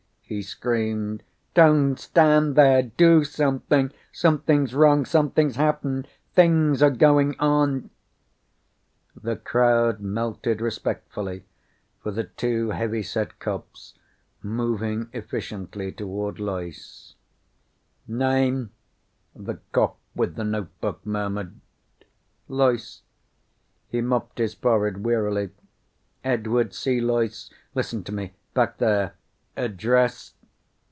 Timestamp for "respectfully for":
10.61-12.11